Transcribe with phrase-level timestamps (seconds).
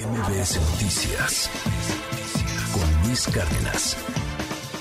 [0.00, 1.50] MBS Noticias
[2.72, 3.96] con Luis Cárdenas.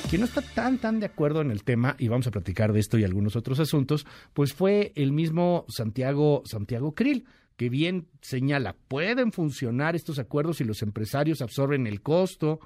[0.09, 2.79] Quien no está tan tan de acuerdo en el tema, y vamos a platicar de
[2.79, 7.25] esto y algunos otros asuntos, pues fue el mismo Santiago, Santiago Krill,
[7.57, 12.61] que bien señala, pueden funcionar estos acuerdos si los empresarios absorben el costo,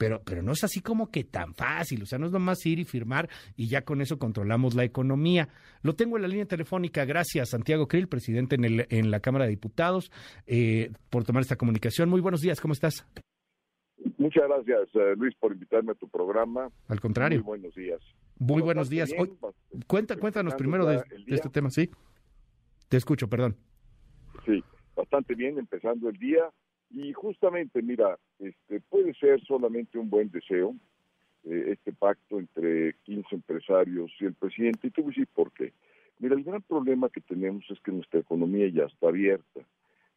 [0.00, 2.78] pero, pero no es así como que tan fácil, o sea, no es nomás ir
[2.78, 5.50] y firmar y ya con eso controlamos la economía.
[5.82, 9.44] Lo tengo en la línea telefónica, gracias Santiago Krill, presidente en, el, en la Cámara
[9.44, 10.10] de Diputados,
[10.46, 12.08] eh, por tomar esta comunicación.
[12.08, 13.06] Muy buenos días, ¿cómo estás?
[14.16, 16.70] Muchas gracias, eh, Luis, por invitarme a tu programa.
[16.88, 17.40] Al contrario.
[17.40, 18.00] Muy buenos días.
[18.38, 19.12] Muy buenos días.
[19.18, 19.30] Hoy,
[19.86, 21.90] cuenta, cuéntanos primero de, de este tema, ¿sí?
[22.88, 23.54] Te escucho, perdón.
[24.46, 24.64] Sí,
[24.96, 26.50] bastante bien, empezando el día
[26.88, 30.74] y justamente, mira, este puede ser solamente un buen deseo,
[31.44, 35.52] eh, este pacto entre 15 empresarios y el presidente, y te voy a decir por
[35.52, 35.72] qué.
[36.18, 39.60] Mira, el gran problema que tenemos es que nuestra economía ya está abierta.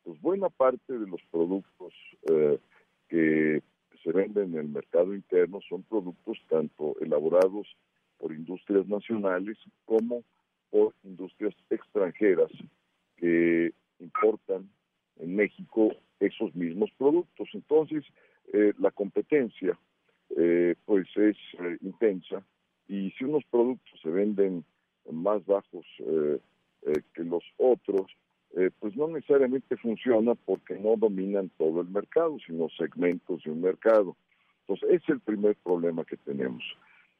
[0.03, 1.93] Pues buena parte de los productos
[2.29, 2.59] eh,
[3.07, 3.61] que
[4.03, 7.67] se venden en el mercado interno son productos tanto elaborados
[8.17, 10.23] por industrias nacionales como
[10.69, 12.51] por industrias extranjeras
[13.15, 14.69] que importan
[15.19, 17.49] en México esos mismos productos.
[17.53, 18.03] Entonces,
[18.51, 19.77] eh, la competencia
[20.35, 22.43] eh, pues es eh, intensa
[22.87, 24.65] y si unos productos se venden
[25.09, 25.85] más bajos
[27.13, 28.11] que los otros,
[28.79, 34.15] pues no necesariamente funciona porque no dominan todo el mercado, sino segmentos de un mercado.
[34.61, 36.63] Entonces, ese es el primer problema que tenemos.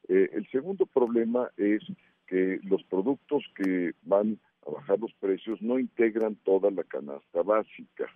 [0.08, 1.82] el segundo problema es
[2.26, 8.06] que los productos que van a bajar los precios no integran toda la canasta básica.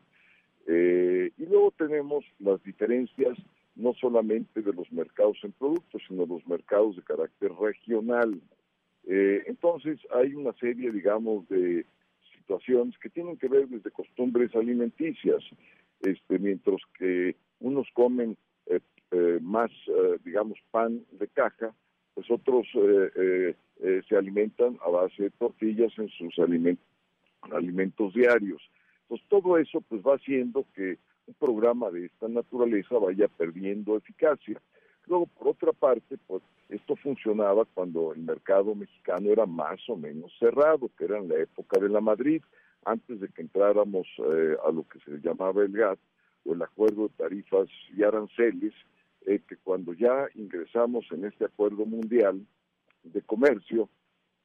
[0.70, 3.38] Eh, y luego tenemos las diferencias
[3.74, 8.38] no solamente de los mercados en productos, sino los mercados de carácter regional.
[9.06, 11.86] Eh, entonces hay una serie, digamos, de
[12.36, 15.42] situaciones que tienen que ver desde costumbres alimenticias,
[16.02, 19.70] este, mientras que unos comen eh, más,
[20.22, 21.74] digamos, pan de caja,
[22.12, 26.38] pues otros se alimentan a base de tortillas en sus
[27.50, 28.60] alimentos diarios.
[29.08, 34.60] Pues todo eso pues va haciendo que un programa de esta naturaleza vaya perdiendo eficacia.
[35.06, 40.30] Luego, por otra parte, pues esto funcionaba cuando el mercado mexicano era más o menos
[40.38, 42.42] cerrado, que era en la época de la Madrid,
[42.84, 45.98] antes de que entráramos eh, a lo que se llamaba el GATT,
[46.44, 48.74] o el Acuerdo de Tarifas y Aranceles,
[49.26, 52.46] eh, que cuando ya ingresamos en este acuerdo mundial
[53.02, 53.88] de comercio,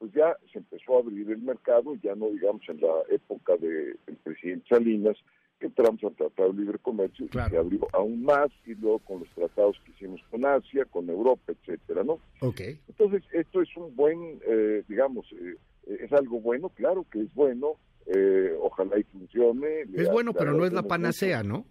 [0.03, 3.97] pues ya se empezó a abrir el mercado, ya no digamos en la época del
[4.21, 5.15] presidente Salinas,
[5.57, 9.21] que entramos al Tratado de Libre Comercio y se abrió aún más, y luego con
[9.21, 12.19] los tratados que hicimos con Asia, con Europa, etcétera, ¿no?
[12.41, 12.81] Okay.
[12.89, 15.55] Entonces, esto es un buen, eh, digamos, eh,
[15.87, 17.77] es algo bueno, claro que es bueno,
[18.07, 19.83] eh, ojalá y funcione.
[19.93, 21.65] Es bueno, pero no es la panacea, ¿no?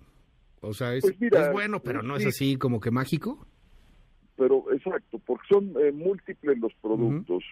[0.62, 3.47] O sea, es, pues bueno, pero no es así como que mágico.
[4.37, 7.44] Pero exacto, porque son múltiples los productos.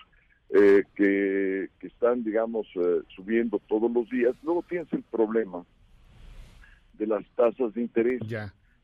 [0.52, 4.34] Eh, que, están, digamos, eh, subiendo todos los días.
[4.42, 5.64] Luego tienes el problema
[6.94, 8.20] de las tasas de interés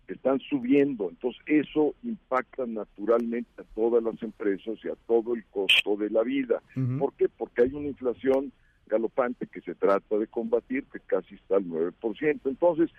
[0.07, 1.09] que están subiendo.
[1.11, 6.23] Entonces, eso impacta naturalmente a todas las empresas y a todo el costo de la
[6.23, 6.63] vida.
[7.01, 7.29] ¿Por qué?
[7.29, 8.53] Porque hay una inflación
[8.87, 12.41] galopante que se trata de combatir, que casi está al 9%.
[12.45, 12.91] Entonces,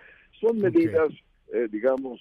[0.42, 1.14] son medidas,
[1.54, 2.20] eh, digamos,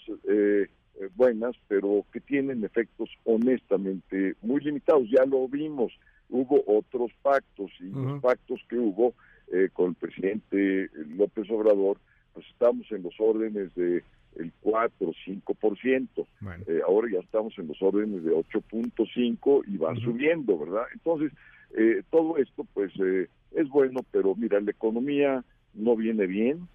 [1.15, 5.09] buenas, pero que tienen efectos honestamente muy limitados.
[5.11, 5.93] Ya lo vimos
[6.29, 9.15] hubo otros pactos y los pactos que hubo
[9.53, 11.99] eh, con el presidente López Obrador,
[12.35, 14.03] pues estamos en los órdenes de
[14.37, 16.27] el 4 o 5%.
[16.67, 20.83] Eh, ahora ya estamos en los órdenes de 8.5 y va subiendo, ¿verdad?
[20.93, 21.33] Entonces,
[21.75, 22.93] eh, todo esto pues
[23.53, 25.43] es bueno, pero mira, la economía
[25.73, 26.69] no viene bien,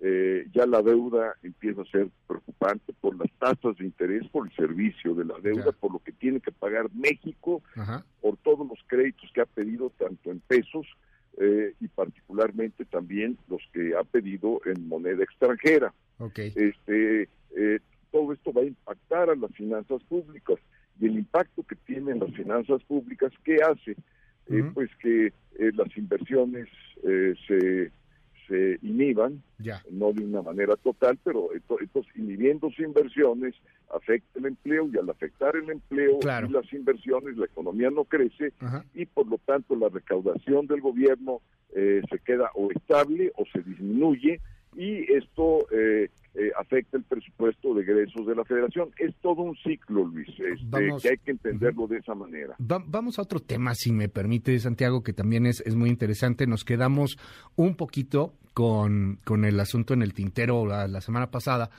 [0.00, 4.54] eh, ya la deuda empieza a ser preocupante por las tasas de interés, por el
[4.54, 7.62] servicio de la deuda, por lo que tiene que pagar México,
[8.20, 10.86] por todos los créditos que ha pedido tanto en pesos
[11.38, 15.94] eh, y particularmente también los que ha pedido en moneda extranjera.
[16.36, 17.78] Este, eh,
[18.10, 20.58] todo esto va a impactar a las finanzas públicas
[21.00, 23.96] y el impacto que tienen las finanzas públicas, ¿qué hace?
[24.74, 26.68] pues que las inversiones
[27.48, 27.90] se
[28.48, 29.42] se inhiban,
[29.90, 33.54] no de una manera total, pero entonces inhibiendo sus inversiones
[33.94, 38.52] afecta el empleo y al afectar el empleo y las inversiones la economía no crece
[38.94, 41.40] y por lo tanto la recaudación del gobierno
[41.74, 44.40] eh, se queda o estable o se disminuye
[44.76, 48.90] y esto eh, eh, afecta el presupuesto de egresos de la federación.
[48.98, 50.28] Es todo un ciclo, Luis.
[51.00, 52.56] que hay que entenderlo de esa manera.
[52.58, 56.46] vamos a otro tema, si me permite, Santiago, que también es, es muy interesante.
[56.46, 57.18] Nos quedamos
[57.56, 61.70] un poquito con, con el asunto en el tintero la semana pasada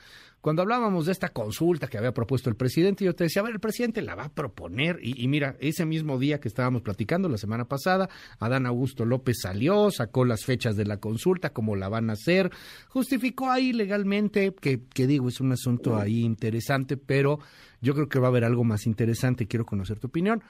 [0.46, 3.54] cuando hablábamos de esta consulta que había propuesto el presidente, yo te decía, a ver,
[3.54, 5.00] el presidente la va a proponer.
[5.02, 8.08] Y, mira, ese mismo día que estábamos platicando la semana pasada,
[8.38, 12.52] Adán Augusto López salió, sacó las fechas de la consulta, cómo la van a hacer,
[12.86, 17.40] justificó ahí legalmente, que, que digo, es un asunto ahí interesante, pero
[17.80, 20.44] yo creo que va a haber algo más interesante, quiero conocer tu opinión.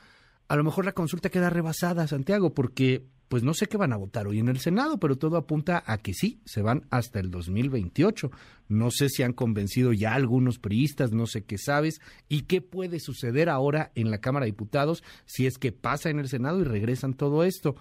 [0.48, 3.96] A lo mejor la consulta queda rebasada, Santiago, porque pues no sé qué van a
[3.96, 7.31] votar hoy en el Senado, pero todo apunta a que sí, se van hasta el
[7.32, 8.31] 2028.
[8.69, 13.00] No sé si han convencido ya algunos priistas, no sé qué sabes, y qué puede
[13.00, 16.64] suceder ahora en la Cámara de Diputados si es que pasa en el Senado y
[16.64, 17.75] regresan todo esto.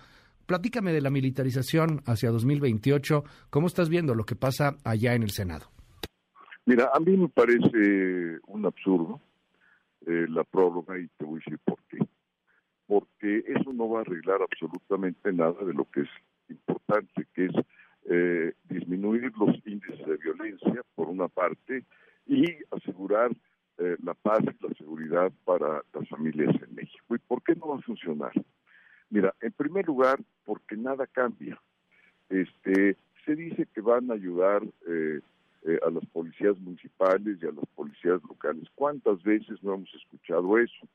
[0.48, 5.32] Platícame de la militarización hacia 2028, ¿cómo estás viendo lo que pasa allá en el
[5.32, 5.68] Senado?
[6.66, 9.22] Mira, a mí me parece un absurdo
[10.08, 11.98] eh, la prórroga y te voy a decir por qué
[12.88, 16.10] porque eso no va a arreglar absolutamente nada de lo que es
[16.50, 17.52] importante, que es
[18.08, 21.84] eh, disminuir los índices de violencia, por una parte,
[22.28, 23.32] y asegurar
[23.78, 27.16] eh, la paz y la seguridad para las familias en México.
[27.16, 28.32] ¿Y por qué no va a funcionar?
[29.10, 31.60] Mira, en primer lugar, porque nada cambia.
[32.30, 35.20] Este, se dice que van a ayudar eh,
[35.86, 38.70] a las policías municipales y a las policías locales.
[38.76, 40.88] ¿Cuántas veces no hemos escuchado eso?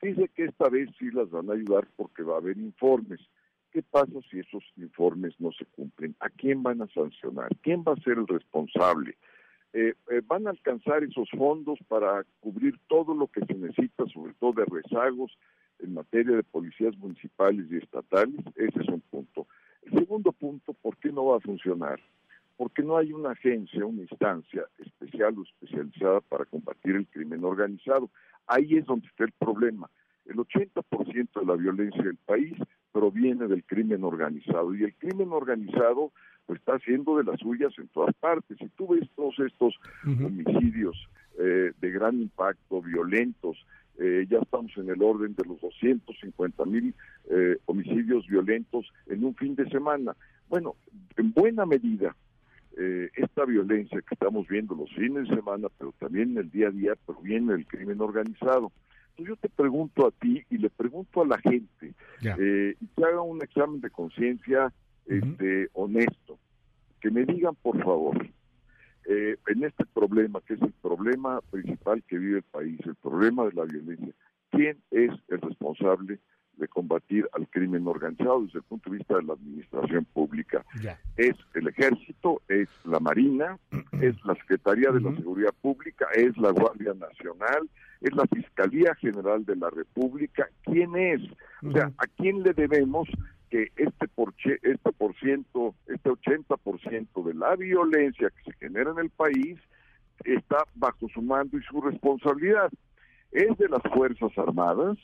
[0.00, 3.20] Dice que esta vez sí las van a ayudar porque va a haber informes.
[3.72, 6.14] ¿Qué pasa si esos informes no se cumplen?
[6.20, 7.48] ¿A quién van a sancionar?
[7.62, 9.16] ¿Quién va a ser el responsable?
[9.72, 14.32] Eh, eh, ¿Van a alcanzar esos fondos para cubrir todo lo que se necesita, sobre
[14.34, 15.36] todo de rezagos
[15.80, 18.40] en materia de policías municipales y estatales?
[18.56, 19.46] Ese es un punto.
[19.82, 22.00] El segundo punto, ¿por qué no va a funcionar?
[22.58, 28.10] Porque no hay una agencia, una instancia especial o especializada para combatir el crimen organizado.
[28.46, 29.88] Ahí es donde está el problema.
[30.26, 32.54] El 80% de la violencia del país
[32.92, 36.12] proviene del crimen organizado y el crimen organizado
[36.46, 38.58] pues, está haciendo de las suyas en todas partes.
[38.58, 39.74] Si tú ves todos estos
[40.04, 40.96] homicidios
[41.38, 43.56] eh, de gran impacto, violentos,
[43.98, 46.94] eh, ya estamos en el orden de los 250 mil
[47.30, 50.16] eh, homicidios violentos en un fin de semana.
[50.48, 50.76] Bueno,
[51.16, 52.14] en buena medida
[52.80, 56.68] eh, esta violencia que estamos viendo los fines de semana, pero también en el día
[56.68, 58.70] a día, proviene del crimen organizado.
[59.10, 61.92] Entonces yo te pregunto a ti y le pregunto a la gente
[62.22, 64.72] eh, que haga un examen de conciencia
[65.06, 66.38] este, honesto,
[67.00, 68.16] que me digan por favor,
[69.08, 73.44] eh, en este problema, que es el problema principal que vive el país, el problema
[73.46, 74.14] de la violencia,
[74.50, 76.20] ¿quién es el responsable
[76.58, 80.64] de combatir al crimen organizado desde el punto de vista de la administración pública.
[81.16, 83.58] Es el ejército, es la Marina,
[84.00, 87.68] es la Secretaría de la Seguridad Pública, es la Guardia Nacional,
[88.00, 90.48] es la Fiscalía General de la República.
[90.62, 91.22] ¿Quién es?
[91.62, 93.08] O sea, ¿a quién le debemos
[93.50, 98.98] que este por, este por ciento, este 80% de la violencia que se genera en
[98.98, 99.58] el país
[100.24, 102.70] está bajo su mando y su responsabilidad?
[103.30, 104.96] ¿Es de las Fuerzas Armadas?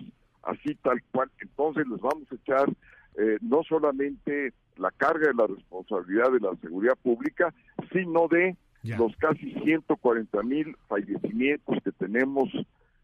[0.46, 1.30] Así tal cual.
[1.40, 2.68] Entonces les vamos a echar
[3.16, 7.54] eh, no solamente la carga de la responsabilidad de la seguridad pública,
[7.92, 12.50] sino de los casi 140 mil fallecimientos que tenemos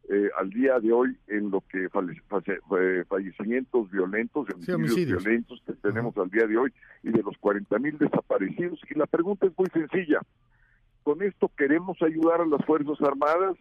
[0.08, 6.28] eh, al día de hoy en lo que fallecimientos violentos, homicidios, violentos que tenemos al
[6.30, 6.72] día de hoy
[7.04, 8.80] y de los 40 mil desaparecidos.
[8.90, 10.20] Y la pregunta es muy sencilla.
[11.04, 13.56] ¿Con esto queremos ayudar a las Fuerzas Armadas?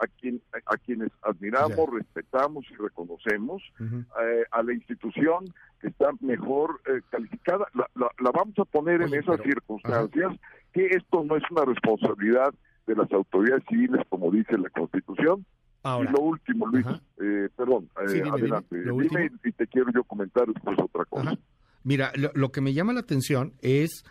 [0.00, 6.80] A, quien, a, quienes admiramos, respetamos y reconocemos, eh, a la institución que está mejor
[6.86, 7.66] eh, calificada.
[7.74, 10.32] La, la, vamos a poner en esas circunstancias
[10.72, 12.54] que esto no es una responsabilidad
[12.86, 15.44] de las autoridades civiles, como dice la Constitución.
[15.84, 16.86] y lo último, Luis,
[17.20, 18.82] eh, perdón, adelante.
[18.82, 21.36] Dime, y te quiero yo comentar después otra cosa.
[21.84, 24.04] Mira, lo que me llama la atención es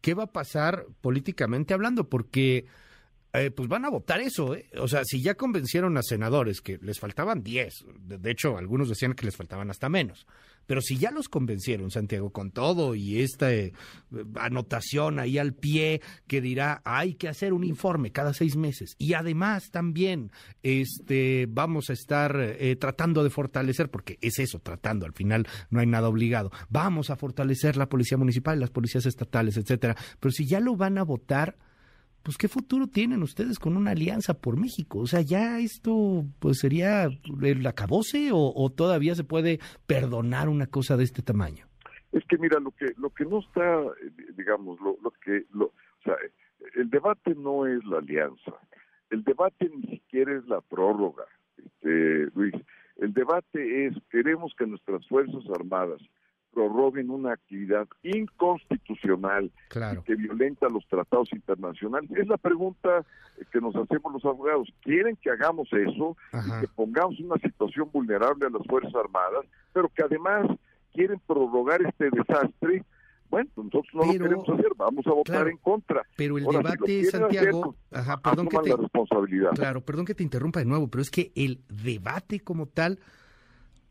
[0.00, 2.66] qué va a pasar políticamente hablando, porque
[3.36, 4.54] eh, pues van a votar eso.
[4.54, 4.66] ¿eh?
[4.78, 9.14] O sea, si ya convencieron a senadores que les faltaban 10, de, hecho algunos decían
[9.14, 10.26] que les faltaban hasta menos,
[10.66, 13.72] pero si ya los convencieron, Santiago, con todo y esta eh,
[14.36, 19.12] anotación ahí al pie que dirá hay que hacer un informe cada seis meses y
[19.12, 25.46] además también este vamos a estar tratando de fortalecer, porque es eso, tratando, al final
[25.70, 30.32] no hay nada obligado, vamos a fortalecer la policía municipal, las policías estatales, etcétera, pero
[30.32, 31.56] si ya lo van a votar
[32.26, 34.98] pues qué futuro tienen ustedes con una alianza por México.
[34.98, 40.96] O sea, ya esto pues sería el acabose o, todavía se puede perdonar una cosa
[40.96, 41.66] de este tamaño.
[42.10, 43.80] Es que mira lo que lo que no está,
[44.36, 46.16] digamos, lo, lo que, lo, o sea,
[46.74, 48.54] el debate no es la alianza,
[49.10, 51.26] el debate ni siquiera es la prórroga.
[51.56, 52.54] Este, Luis.
[52.96, 56.00] El debate es, queremos que nuestras Fuerzas Armadas
[56.56, 59.52] prorroguen una actividad inconstitucional
[60.06, 62.10] que violenta los tratados internacionales.
[62.16, 63.04] Es la pregunta
[63.52, 64.72] que nos hacemos los abogados.
[64.80, 69.44] ¿Quieren que hagamos eso y que pongamos una situación vulnerable a las Fuerzas Armadas,
[69.74, 70.46] pero que además
[70.94, 72.82] quieren prorrogar este desastre?
[73.28, 76.04] Bueno, pues nosotros no lo queremos hacer, vamos a votar en contra.
[76.16, 79.50] Pero el debate, Santiago, pues, perdón que te, la responsabilidad.
[79.50, 82.98] Claro, perdón que te interrumpa de nuevo, pero es que el debate como tal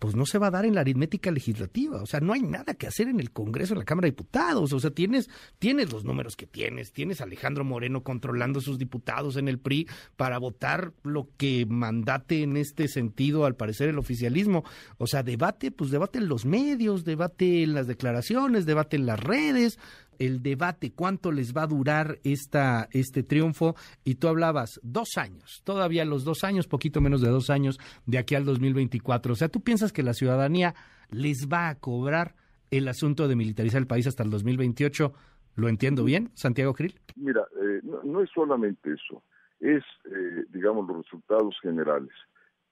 [0.06, 2.00] pues no se va a dar en la aritmética legislativa.
[2.00, 4.72] O sea, no hay nada que hacer en el Congreso, en la Cámara de Diputados.
[4.72, 9.36] O sea, tienes, tienes los números que tienes, tienes Alejandro Moreno controlando a sus diputados
[9.36, 14.64] en el PRI para votar lo que mandate en este sentido, al parecer, el oficialismo.
[15.00, 19.20] O sea, debate, pues debate en los medios, debate en las declaraciones, debate en las
[19.20, 19.80] redes,
[20.20, 23.76] el debate, cuánto les va a durar esta, este triunfo.
[24.04, 28.18] Y tú hablabas dos años, todavía los dos años, poquito menos de dos años de
[28.18, 29.34] aquí al 2024.
[29.34, 30.76] O sea, ¿tú piensas que la ciudadanía
[31.10, 32.36] les va a cobrar
[32.72, 35.14] el asunto de militarizar el país hasta el 2028?
[35.56, 37.00] ¿Lo entiendo bien, Santiago Krill?
[37.16, 39.24] Mira, eh, no, es solamente eso,
[39.60, 42.12] es, eh, digamos, los resultados generales.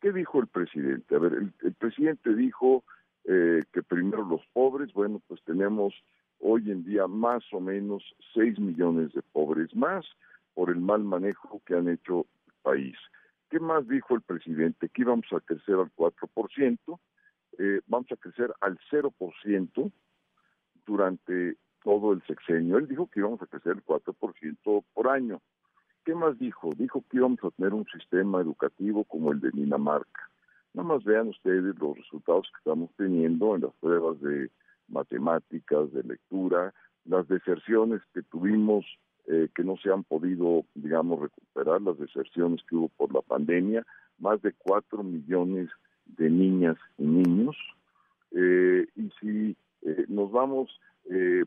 [0.02, 1.16] ¿Qué dijo el presidente?
[1.16, 2.84] A ver, el, presidente dijo
[3.24, 5.94] eh, que primero los pobres, bueno, pues tenemos
[6.44, 10.06] hoy en día más o menos 6 millones de pobres más
[10.54, 12.98] por el mal manejo que han hecho el país.
[13.50, 14.90] ¿Qué más dijo el presidente?
[14.90, 17.00] Que íbamos a crecer al 4%,
[17.60, 19.92] eh, vamos a crecer al 0%
[20.86, 22.78] durante todo el sexenio.
[22.78, 25.42] Él dijo que íbamos a crecer el 4% por año.
[26.04, 26.72] ¿Qué más dijo?
[26.76, 30.30] Dijo que íbamos a tener un sistema educativo como el de Dinamarca.
[30.74, 34.50] Nada más vean ustedes los resultados que estamos teniendo en las pruebas de
[34.94, 36.74] matemáticas, de lectura,
[37.06, 38.86] las deserciones que tuvimos
[39.26, 43.86] eh, que no se han podido, digamos, recuperar, las deserciones que hubo por la pandemia,
[44.20, 45.70] más de cuatro millones
[46.06, 47.56] de niñas y niños.
[48.32, 50.70] Eh, y si eh, nos vamos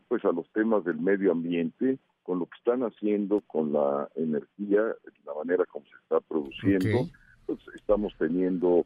[0.07, 4.95] pues a los temas del medio ambiente, con lo que están haciendo con la energía,
[5.25, 7.09] la manera como se está produciendo,
[7.47, 8.85] pues estamos teniendo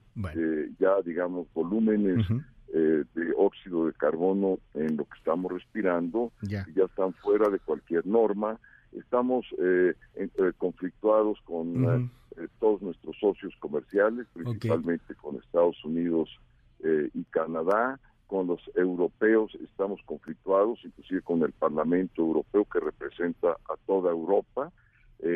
[0.79, 2.25] ya, digamos, volúmenes
[2.73, 8.07] eh, de óxido de carbono en lo que estamos respirando, ya, están fuera de cualquier
[8.07, 8.59] norma.
[8.93, 16.29] Estamos eh, eh conflictuados con eh, todos nuestros socios comerciales, principalmente con Estados Unidos
[17.13, 17.99] y Canadá.
[18.27, 24.71] Con los europeos estamos conflictuados, inclusive con el Parlamento Europeo que representa a toda Europa.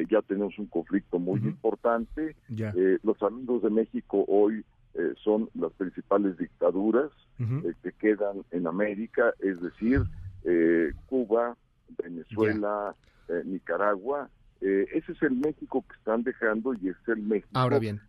[0.09, 2.35] Ya tenemos un conflicto muy importante.
[3.03, 4.63] los amigos de México hoy
[4.97, 10.03] eh, son las principales dictaduras eh, que quedan en América, es decir,
[10.45, 11.57] eh, Cuba,
[12.01, 12.95] Venezuela,
[13.43, 14.29] Nicaragua.
[14.61, 17.99] ese es el México que están dejando y es el México Ahora bien.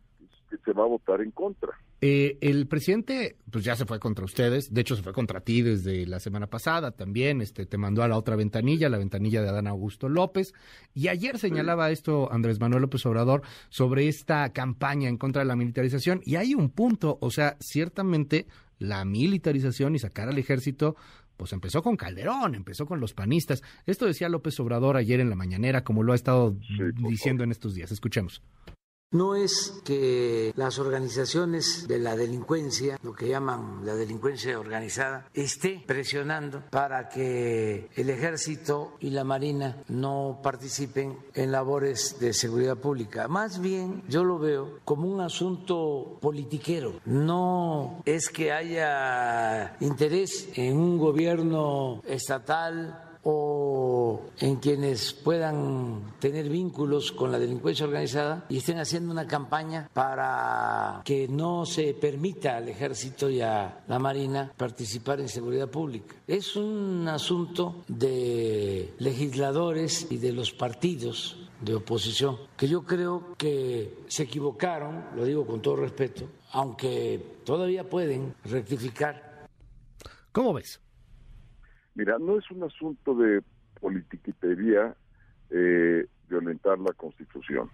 [0.49, 1.73] que se va a votar en contra.
[2.03, 5.62] Eh, el presidente, pues ya se fue contra ustedes, de hecho se fue contra ti
[5.62, 9.49] desde la semana pasada también, este, te mandó a la otra ventanilla, la ventanilla de
[9.49, 10.53] Adán Augusto López,
[10.93, 15.57] y ayer señalaba esto Andrés Manuel López Obrador sobre esta campaña en contra de la
[15.57, 18.47] militarización, y hay un punto, o sea, ciertamente
[18.79, 20.97] la militarización y sacar al ejército
[21.38, 23.62] pues empezó con Calderón, empezó con los panistas.
[23.85, 26.57] Esto decía López Obrador ayer en la mañanera, como lo ha estado
[27.11, 27.93] diciendo en estos días.
[27.93, 28.43] Escuchemos.
[29.13, 35.85] No es que las organizaciones de la delincuencia, lo que llaman la delincuencia organizada, esté
[35.87, 43.29] presionando para que el ejército y la marina no participen en labores de seguridad pública.
[43.29, 47.01] Más bien yo lo veo como un asunto politiquero.
[47.05, 53.66] No es que haya interés en un gobierno estatal o
[54.39, 61.03] en quienes puedan tener vínculos con la delincuencia organizada y estén haciendo una campaña para
[61.05, 66.15] que no se permita al ejército y a la marina participar en seguridad pública.
[66.27, 74.03] Es un asunto de legisladores y de los partidos de oposición, que yo creo que
[74.09, 79.47] se equivocaron, lo digo con todo respeto, aunque todavía pueden rectificar.
[80.33, 80.81] ¿Cómo ves?
[81.95, 83.43] Mira, no es un asunto de
[83.80, 84.95] politiquitería
[85.50, 87.71] eh, violentar la Constitución.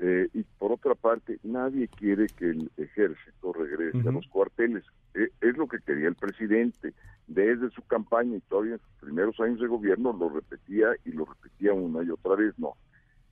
[0.00, 4.84] Eh, y por otra parte, nadie quiere que el ejército regrese a los cuarteles.
[5.14, 6.94] Eh, es lo que quería el presidente.
[7.26, 11.24] Desde su campaña y todavía en sus primeros años de gobierno lo repetía y lo
[11.24, 12.54] repetía una y otra vez.
[12.58, 12.74] No.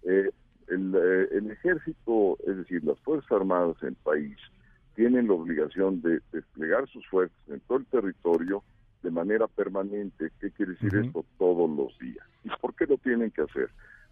[0.02, 0.32] El,
[0.68, 4.36] el, ejército, es decir, las Fuerzas Armadas en el país,
[4.96, 8.64] tienen la obligación de desplegar sus fuerzas en todo el territorio
[9.02, 10.30] de manera permanente.
[10.40, 11.24] ¿Qué quiere decir esto?
[11.38, 12.26] Todos los días.
[12.44, 13.70] ¿Y por qué lo tienen que hacer?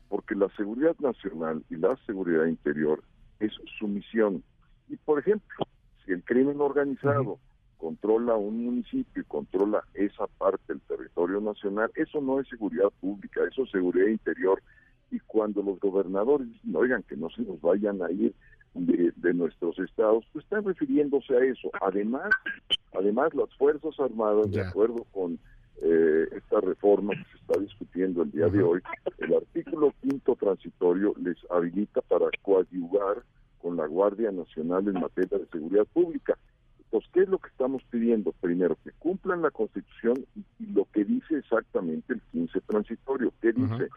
[0.09, 3.03] Porque la seguridad nacional y la seguridad interior
[3.41, 4.43] es su misión.
[4.89, 5.67] Y por ejemplo,
[6.05, 7.39] si el crimen organizado
[7.79, 13.41] controla un municipio y controla esa parte del territorio nacional, eso no es seguridad pública,
[13.51, 14.63] eso es seguridad interior.
[15.11, 18.35] Y cuando los gobernadores dicen, oigan, que no se nos vayan a ir
[18.75, 21.71] de, nuestros estados, pues están refiriéndose a eso.
[21.81, 22.31] Además,
[22.95, 25.39] además las Fuerzas Armadas, de acuerdo con
[25.83, 28.81] eh, esta reforma que se está discutiendo el día de hoy,
[29.19, 33.23] el artículo quinto transitorio les habilita para coadyuvar
[33.61, 36.39] con la Guardia Nacional en materia de seguridad pública.
[36.85, 38.33] Entonces, ¿qué es lo que estamos pidiendo?
[38.41, 43.33] Primero, que cumplan la Constitución y, lo que dice exactamente el 15 transitorio.
[43.41, 43.89] ¿Qué dice?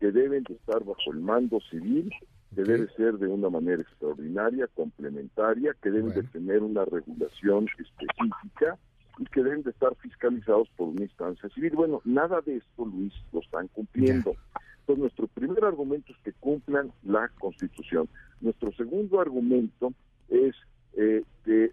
[0.00, 2.10] Que deben de estar bajo el mando civil,
[2.54, 8.78] que debe ser de una manera extraordinaria, complementaria, que deben de tener una regulación específica
[9.18, 11.72] y que deben de estar fiscalizados por una instancia civil.
[11.74, 14.34] Bueno, nada de esto, Luis, lo están cumpliendo.
[14.80, 18.08] Entonces, nuestro primer argumento es que cumplan la Constitución.
[18.40, 19.92] Nuestro segundo argumento
[20.28, 20.54] es
[20.96, 21.72] eh, que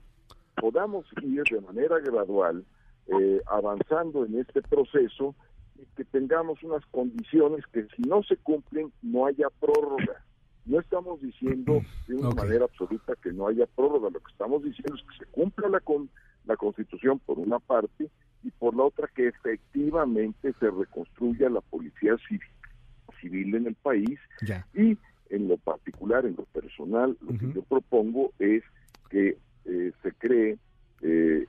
[0.55, 2.65] podamos ir de manera gradual
[3.07, 5.35] eh, avanzando en este proceso
[5.77, 10.23] y que tengamos unas condiciones que si no se cumplen no haya prórroga.
[10.65, 14.95] No estamos diciendo de una manera absoluta que no haya prórroga, lo que estamos diciendo
[14.95, 16.09] es que se cumpla la, con,
[16.45, 18.09] la Constitución por una parte
[18.43, 22.49] y por la otra que efectivamente se reconstruya la policía civil,
[23.21, 24.19] civil en el país.
[24.73, 24.97] Y
[25.29, 28.63] en lo particular, en lo personal, lo que yo propongo es
[29.09, 30.57] que eh, se cree
[31.01, 31.45] eh,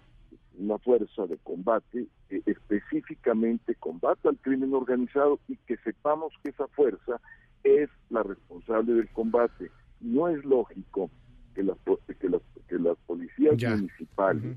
[0.59, 6.67] una fuerza de combate que específicamente combata al crimen organizado y que sepamos que esa
[6.69, 7.21] fuerza
[7.65, 9.71] es la responsable del combate.
[10.01, 11.11] No es lógico
[11.55, 11.77] que las,
[12.21, 14.57] que las, que las policías municipales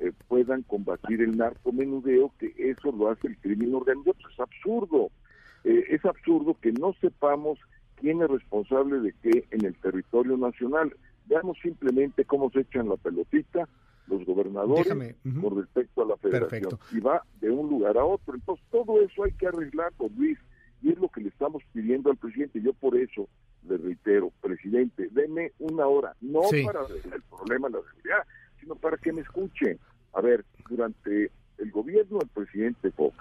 [0.00, 4.16] eh, puedan combatir el narcomenudeo, que eso lo hace el crimen organizado.
[4.30, 5.10] Es absurdo.
[5.64, 7.58] es absurdo que no sepamos
[7.96, 10.94] quién es responsable de qué en el territorio nacional.
[11.26, 13.68] Veamos simplemente cómo se echan la pelotita
[14.08, 14.88] los gobernadores
[15.40, 18.34] con respecto a la federación y va de un lugar a otro.
[18.34, 20.38] Entonces todo eso hay que arreglarlo, Luis,
[20.82, 22.60] y es lo que le estamos pidiendo al presidente.
[22.60, 23.28] Yo por eso
[23.68, 28.26] le reitero, presidente, deme una hora, no para el problema de la seguridad,
[28.60, 29.78] sino para que me escuchen.
[30.14, 33.16] A ver, durante el gobierno del presidente Fox,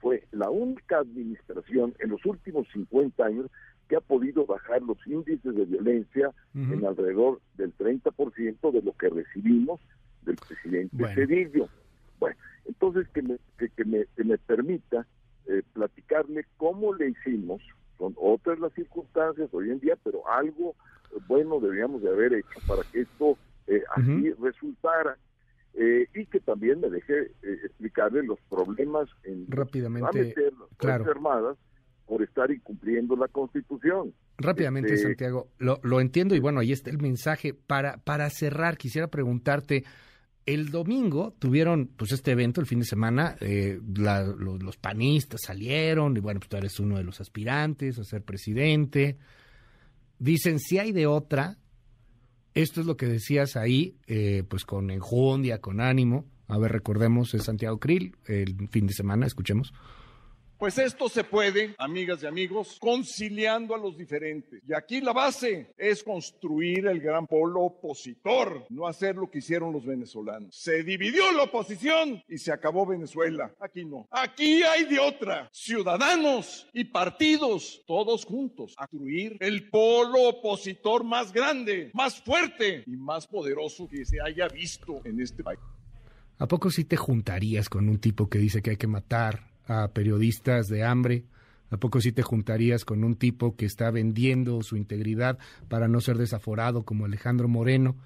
[0.00, 3.46] fue la única administración en los últimos 50 años
[3.88, 9.08] que ha podido bajar los índices de violencia en alrededor del 30% de lo que
[9.08, 9.80] recibimos
[10.22, 11.68] del presidente Cedillo.
[12.18, 15.06] Bueno, entonces que me, que, me, que me permita
[15.46, 17.60] eh, platicarle cómo le hicimos,
[17.98, 20.74] son otras las circunstancias hoy en día, pero algo
[21.28, 25.16] bueno deberíamos de haber hecho para que esto eh, así resultara.
[25.76, 31.56] Eh, y que también me deje explicarle los problemas en rápidamente las armadas
[32.06, 34.12] por estar incumpliendo la Constitución.
[34.38, 37.54] Rápidamente, este, Santiago, lo, lo, entiendo y bueno, ahí está el mensaje.
[37.54, 39.84] Para, para cerrar, quisiera preguntarte,
[40.46, 46.20] el domingo tuvieron pues este evento, el fin de semana, eh, los, panistas salieron y
[46.20, 49.16] bueno, pues tú eres uno de los aspirantes a ser presidente.
[50.18, 51.56] Dicen, si hay de otra,
[52.52, 56.26] esto es lo que decías ahí, eh, pues con enjundia, con ánimo.
[56.46, 59.72] A ver, recordemos, es Santiago Krill, el fin de semana, escuchemos.
[60.58, 64.62] Pues esto se puede, amigas y amigos, conciliando a los diferentes.
[64.66, 69.72] Y aquí la base es construir el gran polo opositor, no hacer lo que hicieron
[69.72, 70.54] los venezolanos.
[70.54, 73.52] Se dividió la oposición y se acabó Venezuela.
[73.60, 74.06] Aquí no.
[74.10, 75.48] Aquí hay de otra.
[75.52, 82.96] Ciudadanos y partidos, todos juntos, a construir el polo opositor más grande, más fuerte y
[82.96, 85.60] más poderoso que se haya visto en este país.
[86.38, 89.88] ¿A poco sí te juntarías con un tipo que dice que hay que matar a
[89.88, 91.24] periodistas de hambre?
[91.70, 96.00] ¿A poco sí te juntarías con un tipo que está vendiendo su integridad para no
[96.00, 97.96] ser desaforado como Alejandro Moreno?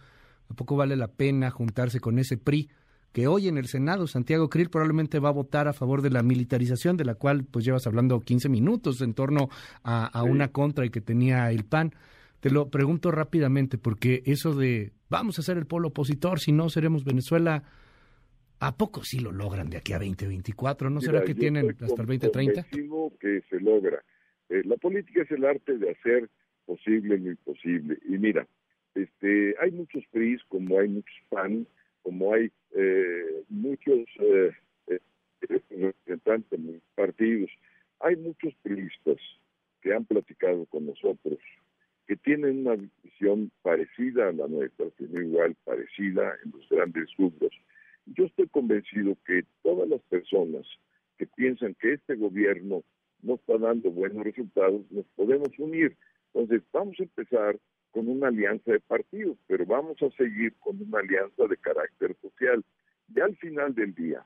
[0.48, 2.70] ¿A poco vale la pena juntarse con ese PRI
[3.12, 6.22] que hoy en el Senado Santiago Krill probablemente va a votar a favor de la
[6.22, 9.48] militarización de la cual pues llevas hablando 15 minutos en torno
[9.82, 11.94] a, a una contra y que tenía el PAN?
[12.40, 16.68] Te lo pregunto rápidamente porque eso de vamos a ser el polo opositor, si no
[16.68, 17.64] seremos Venezuela,
[18.60, 20.90] ¿A poco sí lo logran de aquí a 2024?
[20.90, 22.66] ¿No será que tienen hasta el 2030?
[23.20, 24.02] que se logra.
[24.48, 26.28] Eh, la política es el arte de hacer
[26.66, 27.98] posible lo imposible.
[28.04, 28.46] Y mira,
[28.94, 31.66] este, hay muchos PRIs, como hay muchos PAN,
[32.02, 34.50] como hay eh, muchos eh,
[35.40, 37.50] representantes de partidos.
[38.00, 39.18] Hay muchos PRIistas
[39.82, 41.38] que han platicado con nosotros,
[42.06, 47.08] que tienen una visión parecida a la nuestra, que es igual, parecida en los grandes
[47.16, 47.52] grupos
[48.14, 50.66] yo estoy convencido que todas las personas
[51.16, 52.82] que piensan que este gobierno
[53.22, 55.96] no está dando buenos resultados, nos podemos unir.
[56.32, 57.58] Entonces, vamos a empezar
[57.90, 62.64] con una alianza de partidos, pero vamos a seguir con una alianza de carácter social.
[63.14, 64.24] Y al final del día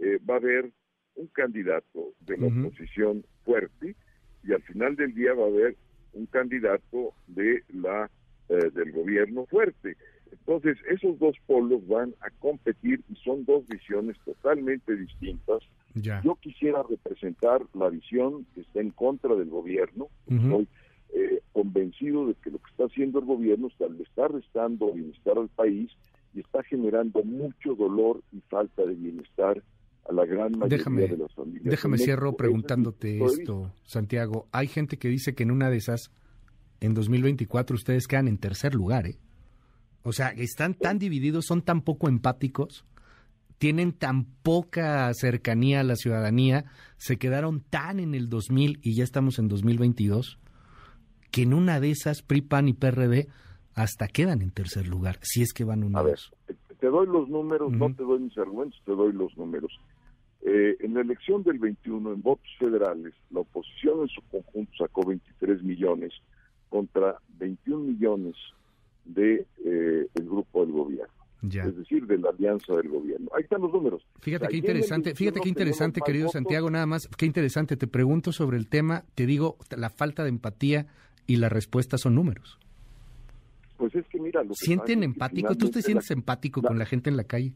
[0.00, 0.70] eh, va a haber
[1.16, 3.94] un candidato de la oposición fuerte
[4.42, 5.76] y al final del día va a haber
[6.12, 8.10] un candidato de la
[8.48, 9.96] eh, del gobierno fuerte.
[10.40, 15.62] Entonces, esos dos polos van a competir y son dos visiones totalmente distintas.
[15.94, 20.08] Yo quisiera representar la visión que está en contra del gobierno.
[20.26, 20.68] Estoy
[21.14, 25.38] eh, convencido de que lo que está haciendo el gobierno está, le está restando bienestar
[25.38, 25.90] al país
[26.34, 29.62] y está generando mucho dolor y falta de bienestar
[30.08, 31.64] a la gran mayoría de las familias.
[31.64, 34.48] Déjame cierro preguntándote esto, Santiago.
[34.50, 36.10] Hay gente que dice que en una de esas,
[36.80, 39.16] en 2024, ustedes quedan en tercer lugar, ¿eh?
[40.04, 42.84] O sea, están tan divididos, son tan poco empáticos,
[43.58, 46.66] tienen tan poca cercanía a la ciudadanía,
[46.98, 50.38] se quedaron tan en el 2000 y ya estamos en 2022,
[51.30, 53.28] que en una de esas PRI, PAN y PRD
[53.74, 56.32] hasta quedan en tercer lugar, si es que van unidos.
[56.38, 59.72] A ver, te doy los números, no te doy mis argumentos, te doy los números.
[60.42, 65.06] Eh, en la elección del 21, en votos federales, la oposición en su conjunto sacó
[65.06, 66.12] 23 millones
[66.68, 68.36] contra 21 millones
[69.04, 71.14] de eh, el grupo del gobierno.
[71.42, 73.30] Es decir, de la alianza del gobierno.
[73.36, 74.02] Ahí están los números.
[74.20, 77.76] Fíjate qué interesante, fíjate qué interesante, querido Santiago, nada más, qué interesante.
[77.76, 80.86] Te pregunto sobre el tema, te digo, la falta de empatía
[81.26, 82.58] y la respuesta son números.
[83.76, 85.54] Pues es que mira, ¿Sienten empático?
[85.54, 87.52] ¿Tú te sientes empático con la gente en la calle?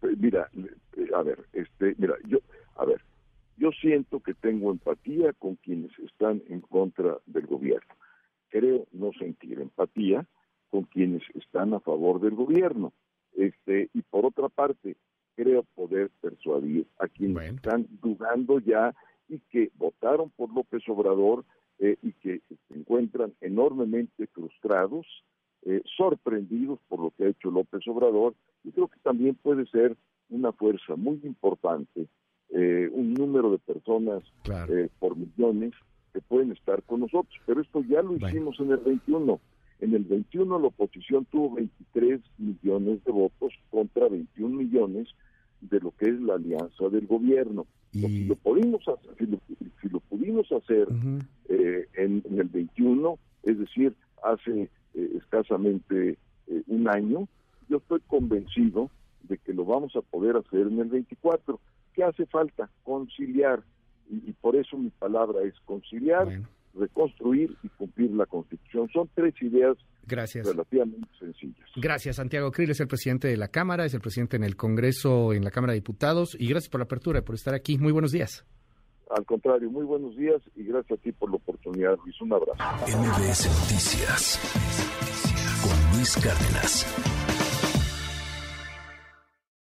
[0.00, 2.38] Pues mira, eh, a ver, este, mira, yo,
[2.76, 3.00] a ver,
[3.56, 7.94] yo siento que tengo empatía con quienes están en contra del gobierno.
[8.50, 10.26] Creo no sentir empatía
[10.72, 12.94] con quienes están a favor del gobierno.
[13.36, 14.96] Este, y por otra parte,
[15.36, 18.94] creo poder persuadir a quienes están dudando ya
[19.28, 21.44] y que votaron por López Obrador
[21.78, 25.06] eh, y que se encuentran enormemente frustrados,
[25.66, 29.94] eh, sorprendidos por lo que ha hecho López Obrador, y creo que también puede ser
[30.30, 32.06] una fuerza muy importante,
[32.48, 34.22] eh, un número de personas
[34.98, 35.74] por millones
[36.14, 39.38] que pueden estar con nosotros, pero esto ya lo hicimos en el 21
[39.82, 45.08] en el 21 la oposición tuvo 23 millones de votos contra 21 millones
[45.60, 47.66] de lo que es la alianza del gobierno.
[47.90, 50.86] Si, lo pudimos hacer, si lo, pudimos hacer
[51.48, 56.16] eh, en, el 21, es decir, hace eh, escasamente
[56.46, 57.28] eh, un año,
[57.68, 58.88] yo estoy convencido
[59.24, 61.60] de que lo vamos a poder hacer en el 24.
[61.92, 62.70] ¿Qué hace falta?
[62.84, 63.62] Conciliar.
[64.08, 66.28] Y, por eso mi palabra es conciliar
[66.74, 68.88] reconstruir y cumplir la Constitución.
[68.92, 70.46] Son tres ideas Gracias.
[70.46, 71.68] relativamente sencillas.
[71.76, 75.32] Gracias, Santiago Krill es el presidente de la Cámara, es el presidente en el Congreso,
[75.32, 77.78] en la Cámara de Diputados, y gracias por la apertura y por estar aquí.
[77.78, 78.44] Muy buenos días.
[79.10, 82.18] Al contrario, muy buenos días y gracias a ti por la oportunidad, Luis.
[82.22, 82.54] Un abrazo.
[82.86, 84.40] MBS Noticias
[85.62, 87.31] con Luis Cárdenas.